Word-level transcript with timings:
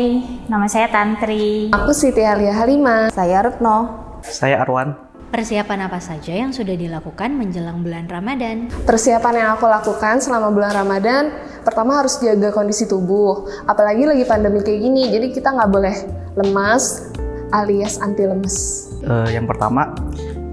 Hai, 0.00 0.24
nama 0.48 0.64
saya 0.64 0.88
Tantri. 0.88 1.68
Aku 1.76 1.92
Siti 1.92 2.24
Alia 2.24 2.56
Halima. 2.56 3.12
Saya 3.12 3.44
Retno. 3.44 4.00
Saya 4.24 4.64
Arwan. 4.64 4.96
Persiapan 5.28 5.92
apa 5.92 6.00
saja 6.00 6.32
yang 6.32 6.56
sudah 6.56 6.72
dilakukan 6.72 7.36
menjelang 7.36 7.84
bulan 7.84 8.08
Ramadan? 8.08 8.72
Persiapan 8.88 9.44
yang 9.44 9.48
aku 9.60 9.68
lakukan 9.68 10.24
selama 10.24 10.56
bulan 10.56 10.72
Ramadan, 10.72 11.28
pertama 11.68 12.00
harus 12.00 12.16
jaga 12.16 12.48
kondisi 12.48 12.88
tubuh. 12.88 13.44
Apalagi 13.68 14.08
lagi 14.08 14.24
pandemi 14.24 14.64
kayak 14.64 14.80
gini, 14.88 15.12
jadi 15.12 15.36
kita 15.36 15.52
nggak 15.52 15.68
boleh 15.68 15.92
lemas 16.32 17.12
alias 17.52 18.00
anti 18.00 18.24
lemes. 18.24 18.88
Uh, 19.04 19.28
yang 19.28 19.44
pertama, 19.44 19.92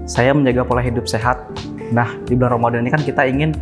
saya 0.04 0.36
menjaga 0.36 0.68
pola 0.68 0.84
hidup 0.84 1.08
sehat. 1.08 1.40
Nah, 1.88 2.20
di 2.28 2.36
bulan 2.36 2.60
Ramadan 2.60 2.84
ini 2.84 2.92
kan 2.92 3.00
kita 3.00 3.24
ingin 3.24 3.56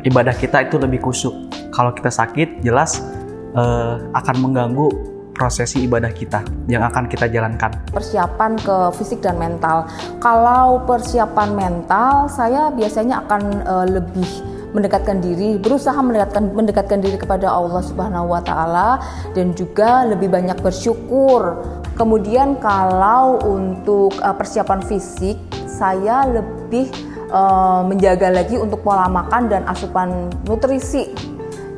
ibadah 0.00 0.32
kita 0.32 0.64
itu 0.64 0.80
lebih 0.80 1.04
kusuk. 1.04 1.52
Kalau 1.76 1.92
kita 1.92 2.08
sakit, 2.08 2.64
jelas 2.64 3.04
uh, 3.52 4.00
akan 4.16 4.36
mengganggu 4.48 5.09
prosesi 5.40 5.88
ibadah 5.88 6.12
kita 6.12 6.44
yang 6.68 6.84
akan 6.84 7.08
kita 7.08 7.32
jalankan. 7.32 7.72
Persiapan 7.88 8.60
ke 8.60 8.76
fisik 9.00 9.24
dan 9.24 9.40
mental. 9.40 9.88
Kalau 10.20 10.84
persiapan 10.84 11.56
mental, 11.56 12.28
saya 12.28 12.68
biasanya 12.68 13.24
akan 13.24 13.42
uh, 13.64 13.86
lebih 13.88 14.28
mendekatkan 14.76 15.18
diri, 15.24 15.56
berusaha 15.56 15.96
mendekatkan 15.96 16.52
mendekatkan 16.52 17.00
diri 17.00 17.16
kepada 17.16 17.48
Allah 17.48 17.82
Subhanahu 17.82 18.30
wa 18.30 18.38
taala 18.44 19.00
dan 19.32 19.56
juga 19.56 20.04
lebih 20.04 20.28
banyak 20.28 20.60
bersyukur. 20.60 21.56
Kemudian 21.96 22.60
kalau 22.60 23.40
untuk 23.40 24.12
uh, 24.20 24.36
persiapan 24.36 24.84
fisik, 24.84 25.40
saya 25.64 26.28
lebih 26.28 26.92
uh, 27.32 27.80
menjaga 27.82 28.28
lagi 28.28 28.60
untuk 28.60 28.84
pola 28.84 29.08
makan 29.08 29.48
dan 29.48 29.64
asupan 29.66 30.28
nutrisi. 30.44 31.10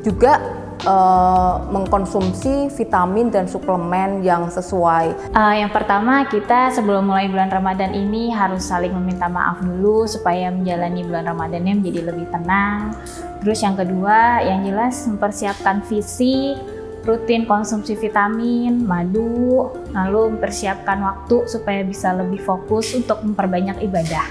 Juga 0.02 0.61
uh, 0.86 1.62
mengkonsumsi 1.70 2.70
vitamin 2.74 3.30
dan 3.30 3.46
suplemen 3.46 4.22
yang 4.22 4.50
sesuai. 4.50 5.34
Uh, 5.34 5.54
yang 5.58 5.70
pertama 5.70 6.26
kita 6.26 6.70
sebelum 6.74 7.10
mulai 7.10 7.30
bulan 7.30 7.50
Ramadan 7.50 7.94
ini 7.94 8.30
harus 8.30 8.66
saling 8.66 8.92
meminta 8.94 9.26
maaf 9.26 9.62
dulu 9.62 10.06
supaya 10.06 10.50
menjalani 10.50 11.06
bulan 11.06 11.30
Ramadannya 11.30 11.74
menjadi 11.82 12.00
lebih 12.12 12.26
tenang. 12.30 12.94
Terus 13.42 13.58
yang 13.62 13.74
kedua, 13.74 14.42
yang 14.46 14.62
jelas 14.62 15.02
mempersiapkan 15.10 15.82
fisik, 15.82 16.58
rutin 17.02 17.42
konsumsi 17.46 17.98
vitamin, 17.98 18.86
madu, 18.86 19.74
lalu 19.90 20.38
mempersiapkan 20.38 21.02
waktu 21.02 21.50
supaya 21.50 21.82
bisa 21.82 22.14
lebih 22.14 22.38
fokus 22.38 22.94
untuk 22.94 23.18
memperbanyak 23.26 23.82
ibadah, 23.82 24.26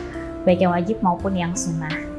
baik 0.47 0.63
yang 0.63 0.71
wajib 0.71 1.03
maupun 1.03 1.35
yang 1.35 1.51
sunnah. 1.51 2.10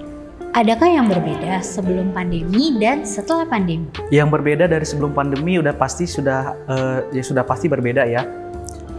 Adakah 0.52 0.84
yang 0.84 1.08
berbeda 1.08 1.64
sebelum 1.64 2.12
pandemi 2.12 2.76
dan 2.76 3.08
setelah 3.08 3.48
pandemi? 3.48 3.88
Yang 4.12 4.28
berbeda 4.36 4.68
dari 4.68 4.84
sebelum 4.84 5.16
pandemi 5.16 5.56
udah 5.56 5.72
pasti 5.72 6.04
sudah 6.04 6.52
uh, 6.68 7.08
ya 7.08 7.24
sudah 7.24 7.40
pasti 7.40 7.72
berbeda 7.72 8.04
ya. 8.04 8.20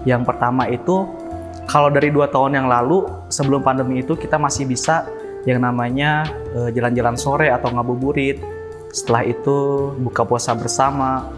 Yang 0.02 0.34
pertama 0.34 0.66
itu 0.66 1.06
kalau 1.70 1.94
dari 1.94 2.10
dua 2.10 2.26
tahun 2.26 2.58
yang 2.58 2.66
lalu 2.66 3.06
sebelum 3.30 3.62
pandemi 3.62 4.02
itu 4.02 4.18
kita 4.18 4.42
masih 4.42 4.66
bisa 4.66 5.06
yang 5.46 5.62
namanya 5.62 6.26
jalan 6.74 6.74
jalan-jalan 6.74 7.16
sore 7.22 7.54
atau 7.54 7.70
ngabuburit. 7.70 8.42
Setelah 8.90 9.22
itu 9.22 9.58
buka 10.02 10.26
puasa 10.26 10.58
bersama, 10.58 11.30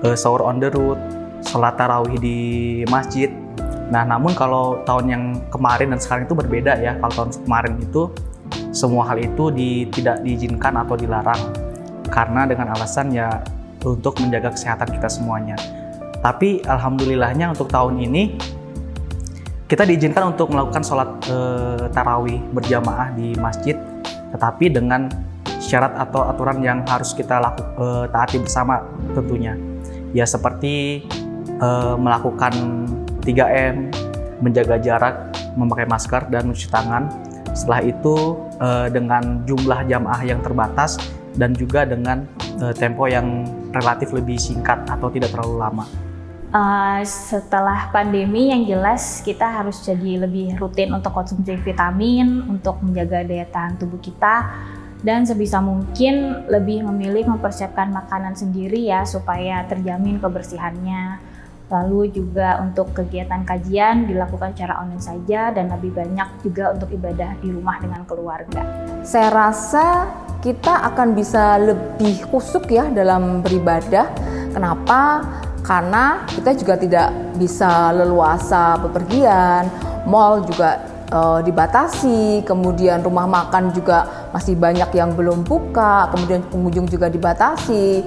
uh, 0.00 0.16
sahur 0.16 0.48
on 0.48 0.64
the 0.64 0.72
road, 0.72 0.96
sholat 1.44 1.76
tarawih 1.76 2.16
di 2.16 2.38
masjid. 2.88 3.28
Nah, 3.92 4.00
namun 4.08 4.32
kalau 4.32 4.80
tahun 4.88 5.04
yang 5.12 5.24
kemarin 5.52 5.92
dan 5.92 6.00
sekarang 6.00 6.24
itu 6.24 6.32
berbeda 6.32 6.80
ya. 6.80 6.96
Kalau 7.04 7.12
tahun 7.12 7.30
kemarin 7.44 7.76
itu 7.84 8.08
semua 8.70 9.08
hal 9.08 9.18
itu 9.20 9.48
di, 9.52 9.88
tidak 9.88 10.20
diizinkan 10.22 10.76
atau 10.84 10.94
dilarang 10.94 11.40
karena 12.08 12.48
dengan 12.48 12.72
alasan 12.72 13.12
ya 13.12 13.40
untuk 13.84 14.18
menjaga 14.18 14.52
kesehatan 14.52 14.88
kita 14.90 15.08
semuanya. 15.08 15.56
Tapi 16.18 16.66
alhamdulillahnya 16.66 17.54
untuk 17.54 17.70
tahun 17.70 18.02
ini 18.02 18.34
kita 19.68 19.84
diizinkan 19.84 20.32
untuk 20.34 20.50
melakukan 20.50 20.80
sholat 20.80 21.10
e, 21.28 21.36
tarawih 21.92 22.40
berjamaah 22.56 23.12
di 23.12 23.36
masjid, 23.36 23.76
tetapi 24.32 24.72
dengan 24.72 25.12
syarat 25.60 25.92
atau 26.08 26.24
aturan 26.24 26.64
yang 26.64 26.80
harus 26.88 27.12
kita 27.12 27.36
laku, 27.36 27.62
e, 27.76 27.86
taati 28.08 28.40
bersama 28.40 28.80
tentunya. 29.12 29.54
Ya 30.16 30.24
seperti 30.24 31.04
e, 31.60 31.68
melakukan 32.00 32.56
3M, 33.20 33.92
menjaga 34.40 34.80
jarak, 34.80 35.36
memakai 35.52 35.84
masker 35.84 36.32
dan 36.32 36.48
mencuci 36.48 36.72
tangan. 36.72 37.27
Setelah 37.58 37.82
itu 37.82 38.38
uh, 38.62 38.86
dengan 38.86 39.42
jumlah 39.42 39.90
jamaah 39.90 40.22
yang 40.22 40.38
terbatas 40.46 40.94
dan 41.34 41.58
juga 41.58 41.82
dengan 41.82 42.22
uh, 42.62 42.70
tempo 42.70 43.10
yang 43.10 43.42
relatif 43.74 44.14
lebih 44.14 44.38
singkat 44.38 44.86
atau 44.86 45.10
tidak 45.10 45.34
terlalu 45.34 45.58
lama. 45.58 45.84
Uh, 46.48 47.02
setelah 47.04 47.90
pandemi 47.90 48.54
yang 48.54 48.62
jelas 48.64 49.20
kita 49.26 49.44
harus 49.44 49.82
jadi 49.82 50.22
lebih 50.22 50.54
rutin 50.56 50.94
untuk 50.94 51.12
konsumsi 51.12 51.58
vitamin 51.60 52.46
untuk 52.46 52.78
menjaga 52.80 53.26
daya 53.26 53.44
tahan 53.50 53.76
tubuh 53.76 54.00
kita 54.00 54.48
dan 55.04 55.28
sebisa 55.28 55.60
mungkin 55.60 56.48
lebih 56.48 56.88
memilih 56.88 57.28
mempersiapkan 57.36 57.92
makanan 57.92 58.32
sendiri 58.32 58.80
ya 58.80 59.04
supaya 59.04 59.60
terjamin 59.68 60.16
kebersihannya 60.24 61.27
Lalu 61.68 62.08
juga 62.08 62.64
untuk 62.64 62.96
kegiatan 62.96 63.44
kajian 63.44 64.08
dilakukan 64.08 64.56
secara 64.56 64.80
online 64.80 65.04
saja 65.04 65.52
dan 65.52 65.68
lebih 65.68 65.92
banyak 65.92 66.28
juga 66.40 66.72
untuk 66.72 66.88
ibadah 66.88 67.36
di 67.44 67.52
rumah 67.52 67.76
dengan 67.76 68.08
keluarga. 68.08 68.64
Saya 69.04 69.28
rasa 69.28 70.08
kita 70.40 70.88
akan 70.88 71.12
bisa 71.12 71.60
lebih 71.60 72.24
kusuk 72.32 72.72
ya 72.72 72.88
dalam 72.88 73.44
beribadah. 73.44 74.08
Kenapa? 74.48 75.20
Karena 75.60 76.24
kita 76.24 76.56
juga 76.56 76.80
tidak 76.80 77.12
bisa 77.36 77.92
leluasa 77.92 78.80
bepergian, 78.80 79.68
mall 80.08 80.40
juga 80.48 80.80
e, 81.12 81.20
dibatasi, 81.44 82.48
kemudian 82.48 83.04
rumah 83.04 83.28
makan 83.28 83.76
juga 83.76 84.30
masih 84.32 84.56
banyak 84.56 84.88
yang 84.96 85.12
belum 85.12 85.44
buka, 85.44 86.08
kemudian 86.16 86.40
pengunjung 86.48 86.88
juga 86.88 87.12
dibatasi 87.12 88.00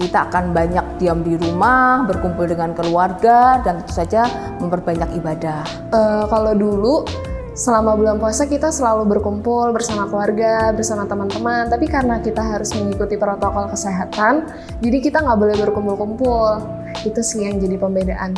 kita 0.00 0.32
akan 0.32 0.56
banyak 0.56 0.96
diam 0.96 1.20
di 1.20 1.36
rumah, 1.36 2.08
berkumpul 2.08 2.48
dengan 2.48 2.72
keluarga, 2.72 3.60
dan 3.60 3.84
tentu 3.84 3.92
saja 3.92 4.24
memperbanyak 4.56 5.12
ibadah. 5.20 5.60
Uh, 5.92 6.24
kalau 6.24 6.56
dulu 6.56 7.04
selama 7.52 7.92
bulan 7.92 8.16
puasa 8.16 8.48
kita 8.48 8.72
selalu 8.72 9.04
berkumpul 9.04 9.76
bersama 9.76 10.08
keluarga, 10.08 10.72
bersama 10.72 11.04
teman-teman. 11.04 11.68
Tapi 11.68 11.84
karena 11.84 12.16
kita 12.24 12.40
harus 12.40 12.72
mengikuti 12.72 13.20
protokol 13.20 13.68
kesehatan, 13.68 14.48
jadi 14.80 14.98
kita 15.04 15.20
nggak 15.20 15.36
boleh 15.36 15.56
berkumpul-kumpul. 15.68 16.64
Itu 17.04 17.20
sih 17.20 17.44
yang 17.44 17.60
jadi 17.60 17.76
pembedaan. 17.76 18.32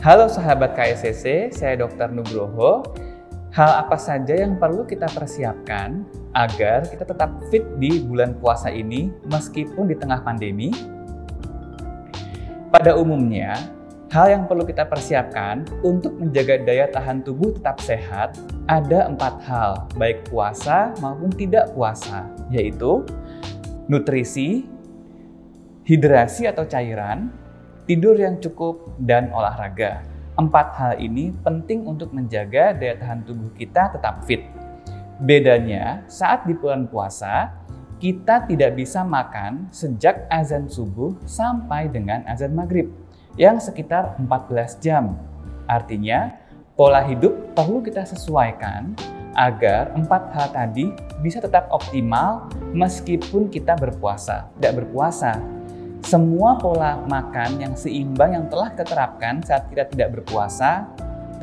Halo 0.00 0.24
sahabat 0.24 0.72
KSCC, 0.72 1.52
saya 1.52 1.76
Dr. 1.76 2.08
Nugroho. 2.16 2.80
Hal 3.52 3.84
apa 3.84 4.00
saja 4.00 4.32
yang 4.32 4.56
perlu 4.56 4.88
kita 4.88 5.10
persiapkan 5.12 6.06
agar 6.36 6.88
kita 6.88 7.04
tetap 7.04 7.30
fit 7.48 7.64
di 7.80 8.02
bulan 8.04 8.36
puasa 8.36 8.68
ini 8.68 9.12
meskipun 9.28 9.88
di 9.88 9.96
tengah 9.96 10.20
pandemi? 10.20 10.72
Pada 12.68 12.96
umumnya, 13.00 13.56
hal 14.12 14.28
yang 14.28 14.44
perlu 14.44 14.64
kita 14.64 14.84
persiapkan 14.84 15.64
untuk 15.80 16.16
menjaga 16.20 16.60
daya 16.60 16.88
tahan 16.88 17.24
tubuh 17.24 17.56
tetap 17.56 17.80
sehat 17.80 18.36
ada 18.68 19.08
empat 19.08 19.40
hal, 19.48 19.88
baik 19.96 20.28
puasa 20.28 20.92
maupun 21.00 21.32
tidak 21.32 21.72
puasa, 21.72 22.28
yaitu 22.52 23.04
nutrisi, 23.88 24.68
hidrasi 25.88 26.44
atau 26.44 26.68
cairan, 26.68 27.32
tidur 27.88 28.20
yang 28.20 28.36
cukup, 28.36 28.92
dan 29.00 29.32
olahraga. 29.32 30.04
Empat 30.36 30.76
hal 30.76 30.92
ini 31.00 31.32
penting 31.40 31.88
untuk 31.88 32.12
menjaga 32.12 32.76
daya 32.76 33.00
tahan 33.00 33.24
tubuh 33.24 33.48
kita 33.56 33.96
tetap 33.96 34.22
fit. 34.28 34.57
Bedanya, 35.18 36.06
saat 36.06 36.46
di 36.46 36.54
bulan 36.54 36.86
puasa, 36.86 37.50
kita 37.98 38.46
tidak 38.46 38.78
bisa 38.78 39.02
makan 39.02 39.66
sejak 39.74 40.30
azan 40.30 40.70
subuh 40.70 41.10
sampai 41.26 41.90
dengan 41.90 42.22
azan 42.30 42.54
maghrib, 42.54 42.86
yang 43.34 43.58
sekitar 43.58 44.14
14 44.22 44.78
jam. 44.78 45.18
Artinya, 45.66 46.38
pola 46.78 47.02
hidup 47.02 47.34
perlu 47.58 47.82
kita 47.82 48.06
sesuaikan 48.06 48.94
agar 49.34 49.90
empat 49.98 50.22
hal 50.38 50.48
tadi 50.54 50.94
bisa 51.18 51.42
tetap 51.42 51.66
optimal 51.74 52.46
meskipun 52.70 53.50
kita 53.50 53.74
berpuasa. 53.74 54.46
Tidak 54.54 54.74
berpuasa, 54.78 55.34
semua 56.06 56.62
pola 56.62 56.94
makan 57.10 57.58
yang 57.58 57.74
seimbang 57.74 58.38
yang 58.38 58.46
telah 58.46 58.70
kita 58.70 58.86
terapkan 58.86 59.42
saat 59.42 59.66
kita 59.66 59.82
tidak 59.90 60.14
berpuasa 60.14 60.86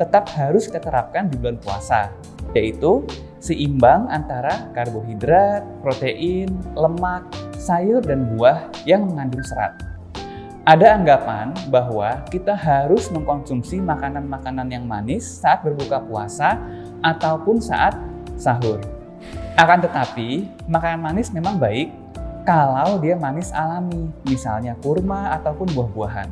tetap 0.00 0.28
harus 0.32 0.68
kita 0.68 0.80
terapkan 0.80 1.28
di 1.28 1.40
bulan 1.40 1.56
puasa, 1.60 2.12
yaitu 2.52 3.04
seimbang 3.46 4.10
antara 4.10 4.66
karbohidrat, 4.74 5.62
protein, 5.78 6.50
lemak, 6.74 7.22
sayur, 7.54 8.02
dan 8.02 8.26
buah 8.34 8.66
yang 8.82 9.06
mengandung 9.06 9.46
serat. 9.46 9.78
Ada 10.66 10.98
anggapan 10.98 11.54
bahwa 11.70 12.26
kita 12.26 12.58
harus 12.58 13.06
mengkonsumsi 13.14 13.78
makanan-makanan 13.78 14.66
yang 14.66 14.82
manis 14.82 15.22
saat 15.22 15.62
berbuka 15.62 16.02
puasa 16.02 16.58
ataupun 17.06 17.62
saat 17.62 17.94
sahur. 18.34 18.82
Akan 19.54 19.78
tetapi, 19.78 20.50
makanan 20.66 21.06
manis 21.06 21.30
memang 21.30 21.62
baik 21.62 21.94
kalau 22.42 22.98
dia 22.98 23.14
manis 23.14 23.54
alami, 23.54 24.10
misalnya 24.26 24.74
kurma 24.82 25.38
ataupun 25.38 25.70
buah-buahan. 25.70 26.28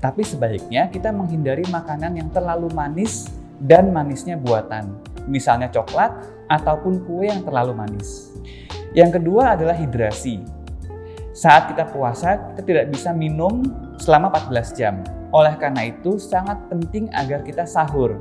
Tapi 0.00 0.28
sebaiknya 0.28 0.92
kita 0.92 1.08
menghindari 1.08 1.64
makanan 1.68 2.20
yang 2.20 2.28
terlalu 2.32 2.68
manis 2.72 3.32
dan 3.60 3.92
manisnya 3.92 4.40
buatan, 4.40 4.92
misalnya 5.28 5.68
coklat 5.68 6.39
ataupun 6.50 7.06
kue 7.06 7.30
yang 7.30 7.46
terlalu 7.46 7.72
manis. 7.78 8.34
Yang 8.90 9.22
kedua 9.22 9.54
adalah 9.54 9.78
hidrasi. 9.78 10.42
Saat 11.30 11.70
kita 11.70 11.86
puasa, 11.94 12.52
kita 12.52 12.62
tidak 12.66 12.84
bisa 12.90 13.14
minum 13.14 13.62
selama 14.02 14.34
14 14.34 14.74
jam. 14.74 14.98
Oleh 15.30 15.54
karena 15.54 15.86
itu, 15.86 16.18
sangat 16.18 16.58
penting 16.66 17.06
agar 17.14 17.46
kita 17.46 17.62
sahur. 17.62 18.18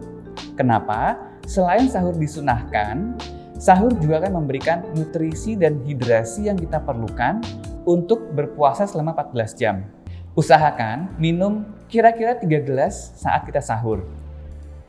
Kenapa? 0.54 1.18
Selain 1.50 1.90
sahur 1.90 2.14
disunahkan, 2.14 3.18
sahur 3.58 3.90
juga 3.98 4.22
akan 4.22 4.46
memberikan 4.46 4.86
nutrisi 4.94 5.58
dan 5.58 5.82
hidrasi 5.82 6.54
yang 6.54 6.56
kita 6.62 6.78
perlukan 6.86 7.42
untuk 7.90 8.30
berpuasa 8.38 8.86
selama 8.86 9.18
14 9.18 9.58
jam. 9.58 9.82
Usahakan 10.38 11.10
minum 11.18 11.66
kira-kira 11.90 12.38
3 12.38 12.46
gelas 12.62 13.18
saat 13.18 13.50
kita 13.50 13.58
sahur. 13.58 14.06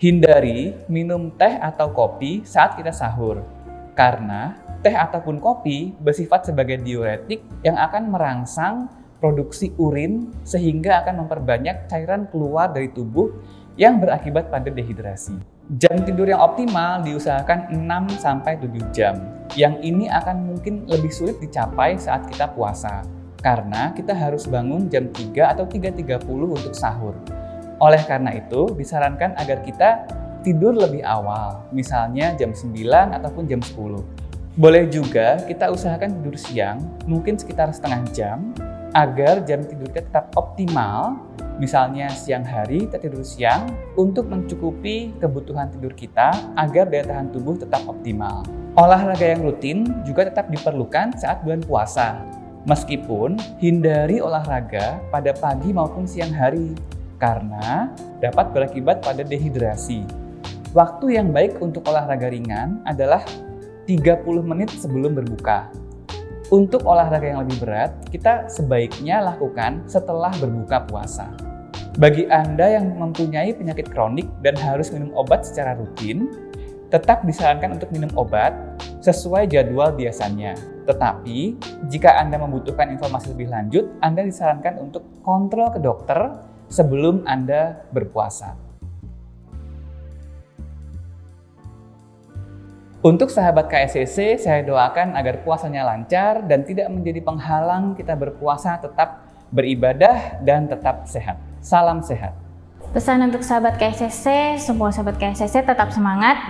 Hindari 0.01 0.73
minum 0.89 1.29
teh 1.37 1.61
atau 1.61 1.93
kopi 1.93 2.41
saat 2.41 2.73
kita 2.73 2.89
sahur. 2.89 3.45
Karena 3.93 4.57
teh 4.81 4.97
ataupun 4.97 5.37
kopi 5.37 5.93
bersifat 6.01 6.49
sebagai 6.49 6.81
diuretik 6.81 7.45
yang 7.61 7.77
akan 7.77 8.09
merangsang 8.09 8.89
produksi 9.21 9.77
urin 9.77 10.33
sehingga 10.41 11.05
akan 11.05 11.29
memperbanyak 11.29 11.85
cairan 11.85 12.25
keluar 12.33 12.73
dari 12.73 12.89
tubuh 12.89 13.29
yang 13.77 14.01
berakibat 14.01 14.49
pada 14.49 14.73
dehidrasi. 14.73 15.37
Jam 15.77 16.01
tidur 16.09 16.33
yang 16.33 16.41
optimal 16.41 17.05
diusahakan 17.05 17.69
6 17.69 18.25
sampai 18.25 18.57
7 18.57 18.73
jam. 18.97 19.21
Yang 19.53 19.85
ini 19.85 20.09
akan 20.09 20.49
mungkin 20.49 20.89
lebih 20.89 21.13
sulit 21.13 21.37
dicapai 21.45 22.01
saat 22.01 22.25
kita 22.25 22.49
puasa 22.57 23.05
karena 23.45 23.93
kita 23.93 24.17
harus 24.17 24.49
bangun 24.49 24.89
jam 24.89 25.13
3 25.13 25.53
atau 25.53 25.69
3.30 25.69 26.25
untuk 26.57 26.73
sahur. 26.73 27.13
Oleh 27.81 28.05
karena 28.05 28.37
itu, 28.37 28.77
disarankan 28.77 29.33
agar 29.41 29.65
kita 29.65 30.05
tidur 30.45 30.77
lebih 30.77 31.01
awal, 31.01 31.65
misalnya 31.73 32.37
jam 32.37 32.53
9 32.53 32.77
ataupun 33.17 33.49
jam 33.49 33.65
10. 33.65 34.05
Boleh 34.61 34.85
juga 34.93 35.41
kita 35.49 35.73
usahakan 35.73 36.21
tidur 36.21 36.37
siang, 36.37 36.77
mungkin 37.09 37.41
sekitar 37.41 37.73
setengah 37.73 38.05
jam, 38.13 38.53
agar 38.93 39.41
jam 39.49 39.65
tidur 39.65 39.89
kita 39.89 40.05
tetap 40.13 40.29
optimal. 40.37 41.25
Misalnya 41.57 42.09
siang 42.13 42.45
hari 42.45 42.89
kita 42.89 43.01
tidur 43.01 43.25
siang 43.25 43.69
untuk 43.97 44.29
mencukupi 44.29 45.17
kebutuhan 45.21 45.69
tidur 45.73 45.93
kita 45.93 46.33
agar 46.57 46.89
daya 46.89 47.05
tahan 47.05 47.33
tubuh 47.33 47.57
tetap 47.57 47.85
optimal. 47.85 48.45
Olahraga 48.77 49.25
yang 49.25 49.45
rutin 49.45 49.85
juga 50.05 50.29
tetap 50.29 50.49
diperlukan 50.49 51.17
saat 51.21 51.45
bulan 51.45 51.61
puasa. 51.65 52.17
Meskipun 52.65 53.41
hindari 53.61 54.21
olahraga 54.21 55.01
pada 55.09 55.33
pagi 55.37 55.73
maupun 55.73 56.05
siang 56.05 56.33
hari 56.33 56.77
karena 57.21 57.93
dapat 58.19 58.51
berakibat 58.57 59.05
pada 59.05 59.21
dehidrasi. 59.23 60.03
Waktu 60.73 61.21
yang 61.21 61.31
baik 61.31 61.61
untuk 61.61 61.85
olahraga 61.87 62.33
ringan 62.33 62.81
adalah 62.89 63.23
30 63.85 64.25
menit 64.43 64.73
sebelum 64.73 65.13
berbuka. 65.13 65.69
Untuk 66.51 66.83
olahraga 66.83 67.31
yang 67.31 67.47
lebih 67.47 67.63
berat, 67.63 67.95
kita 68.11 68.51
sebaiknya 68.51 69.23
lakukan 69.23 69.87
setelah 69.87 70.35
berbuka 70.43 70.83
puasa. 70.83 71.31
Bagi 71.99 72.27
Anda 72.27 72.81
yang 72.81 72.99
mempunyai 72.99 73.55
penyakit 73.55 73.91
kronik 73.91 74.27
dan 74.43 74.59
harus 74.59 74.91
minum 74.91 75.15
obat 75.15 75.47
secara 75.47 75.79
rutin, 75.79 76.31
tetap 76.91 77.23
disarankan 77.23 77.79
untuk 77.79 77.91
minum 77.95 78.11
obat 78.19 78.51
sesuai 78.99 79.47
jadwal 79.47 79.95
biasanya. 79.95 80.59
Tetapi, 80.91 81.55
jika 81.87 82.19
Anda 82.19 82.39
membutuhkan 82.43 82.91
informasi 82.91 83.35
lebih 83.35 83.51
lanjut, 83.51 83.87
Anda 84.03 84.27
disarankan 84.27 84.83
untuk 84.83 85.07
kontrol 85.23 85.71
ke 85.71 85.79
dokter 85.79 86.50
sebelum 86.71 87.27
Anda 87.27 87.83
berpuasa. 87.91 88.55
Untuk 93.01 93.33
sahabat 93.33 93.73
KSCC, 93.73 94.37
saya 94.37 94.61
doakan 94.61 95.17
agar 95.17 95.41
puasanya 95.41 95.89
lancar 95.89 96.45
dan 96.45 96.69
tidak 96.69 96.93
menjadi 96.93 97.25
penghalang 97.25 97.97
kita 97.97 98.13
berpuasa 98.13 98.77
tetap 98.77 99.25
beribadah 99.51 100.39
dan 100.45 100.69
tetap 100.69 101.09
sehat. 101.09 101.41
Salam 101.65 102.05
sehat. 102.05 102.37
Pesan 102.93 103.25
untuk 103.25 103.41
sahabat 103.41 103.81
KSCC, 103.81 104.57
semua 104.61 104.93
sahabat 104.93 105.17
KSCC 105.17 105.65
tetap 105.65 105.89
semangat. 105.97 106.45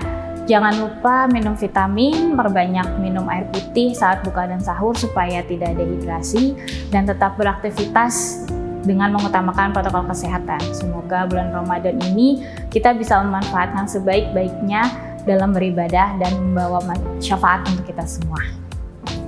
Jangan 0.51 0.75
lupa 0.75 1.31
minum 1.31 1.55
vitamin, 1.55 2.35
perbanyak 2.35 2.99
minum 2.99 3.31
air 3.31 3.47
putih 3.55 3.95
saat 3.95 4.27
buka 4.27 4.51
dan 4.51 4.59
sahur 4.59 4.99
supaya 4.99 5.47
tidak 5.47 5.79
dehidrasi 5.79 6.59
dan 6.91 7.07
tetap 7.07 7.39
beraktivitas 7.39 8.43
dengan 8.85 9.13
mengutamakan 9.13 9.73
protokol 9.77 10.09
kesehatan. 10.09 10.61
Semoga 10.73 11.29
bulan 11.29 11.53
Ramadan 11.53 12.01
ini 12.13 12.45
kita 12.73 12.97
bisa 12.97 13.21
memanfaatkan 13.21 13.85
sebaik-baiknya 13.89 14.89
dalam 15.29 15.53
beribadah 15.53 16.17
dan 16.17 16.33
membawa 16.41 16.81
syafaat 17.21 17.67
untuk 17.69 17.89
kita 17.93 18.05
semua. 18.09 18.41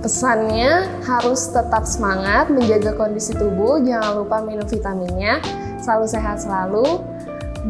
Pesannya 0.02 0.90
harus 1.06 1.46
tetap 1.54 1.86
semangat, 1.86 2.50
menjaga 2.50 2.90
kondisi 2.98 3.38
tubuh, 3.38 3.78
jangan 3.86 4.18
lupa 4.24 4.42
minum 4.42 4.66
vitaminnya, 4.66 5.38
selalu 5.78 6.06
sehat 6.10 6.42
selalu, 6.42 6.98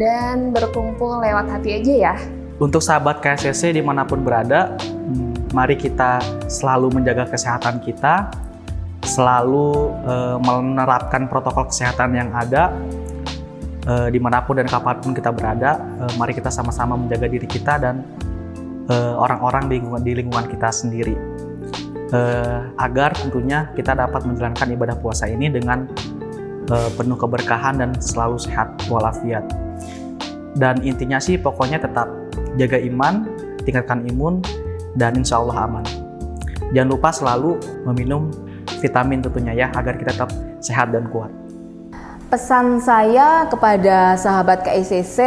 dan 0.00 0.48
berkumpul 0.48 1.20
lewat 1.20 1.52
hati 1.52 1.76
aja 1.76 1.92
ya. 1.92 2.14
Untuk 2.56 2.80
sahabat 2.80 3.20
KSCC 3.20 3.76
di 3.76 3.82
mana 3.84 4.08
pun 4.08 4.24
berada, 4.24 4.72
hmm, 4.80 5.52
mari 5.52 5.76
kita 5.76 6.24
selalu 6.48 6.96
menjaga 6.96 7.28
kesehatan 7.28 7.84
kita, 7.84 8.32
selalu 9.12 9.92
uh, 10.08 10.40
menerapkan 10.40 11.28
protokol 11.28 11.68
kesehatan 11.68 12.16
yang 12.16 12.32
ada, 12.32 12.72
uh, 13.84 14.08
di 14.08 14.16
mana 14.16 14.40
pun 14.40 14.56
dan 14.56 14.64
kapan 14.64 14.96
pun 15.04 15.12
kita 15.12 15.28
berada, 15.28 15.76
uh, 16.00 16.12
mari 16.16 16.32
kita 16.32 16.48
sama-sama 16.48 16.96
menjaga 16.96 17.28
diri 17.28 17.44
kita 17.44 17.76
dan 17.76 18.00
eh, 18.88 19.14
orang-orang 19.14 19.64
uh, 19.64 19.68
di 19.68 19.74
lingkungan 19.78 20.02
di 20.02 20.12
lingkungan 20.16 20.46
kita 20.48 20.68
sendiri, 20.72 21.14
uh, 22.10 22.72
agar 22.80 23.12
tentunya 23.12 23.68
kita 23.76 23.92
dapat 23.92 24.24
menjalankan 24.24 24.68
ibadah 24.72 24.96
puasa 24.98 25.28
ini 25.28 25.52
dengan 25.52 25.86
uh, 26.72 26.90
penuh 26.96 27.14
keberkahan 27.20 27.78
dan 27.78 27.90
selalu 28.00 28.40
sehat 28.40 28.72
walafiat. 28.88 29.44
Dan 30.52 30.80
intinya 30.84 31.16
sih 31.16 31.40
pokoknya 31.40 31.80
tetap 31.80 32.08
jaga 32.60 32.76
iman, 32.76 33.24
tingkatkan 33.64 34.04
imun, 34.04 34.44
dan 34.96 35.16
insya 35.16 35.40
Allah 35.40 35.64
aman. 35.64 35.84
Jangan 36.76 36.88
lupa 36.88 37.08
selalu 37.12 37.56
meminum 37.88 38.32
vitamin 38.82 39.22
tentunya 39.22 39.54
ya 39.54 39.66
agar 39.70 39.94
kita 39.94 40.10
tetap 40.10 40.34
sehat 40.58 40.90
dan 40.90 41.06
kuat. 41.06 41.30
Pesan 42.26 42.80
saya 42.82 43.46
kepada 43.46 44.18
sahabat 44.18 44.66
KICC 44.66 45.18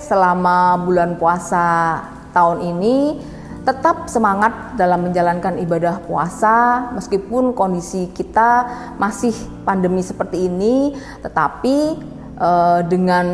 selama 0.00 0.80
bulan 0.80 1.20
puasa 1.20 1.98
tahun 2.32 2.64
ini 2.72 3.18
tetap 3.62 4.10
semangat 4.10 4.74
dalam 4.74 5.06
menjalankan 5.06 5.58
ibadah 5.62 6.02
puasa 6.02 6.90
meskipun 6.98 7.54
kondisi 7.54 8.10
kita 8.10 8.66
masih 8.98 9.34
pandemi 9.62 10.02
seperti 10.02 10.50
ini 10.50 10.94
tetapi 11.22 11.76
eh, 12.42 12.80
dengan 12.90 13.26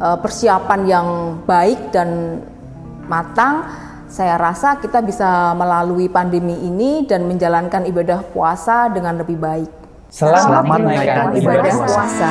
eh, 0.00 0.18
persiapan 0.20 0.80
yang 0.88 1.08
baik 1.44 1.92
dan 1.92 2.40
matang 3.08 3.68
saya 4.10 4.34
rasa 4.34 4.82
kita 4.82 4.98
bisa 5.06 5.54
melalui 5.54 6.10
pandemi 6.10 6.58
ini 6.66 7.06
dan 7.06 7.30
menjalankan 7.30 7.86
ibadah 7.86 8.26
puasa 8.34 8.90
dengan 8.90 9.22
lebih 9.22 9.38
baik. 9.38 9.70
Selamat, 10.10 10.66
Selamat 10.66 10.78
menaikkan 10.82 11.26
ibadah 11.38 11.72
puasa. 11.78 11.86
puasa. 11.86 12.30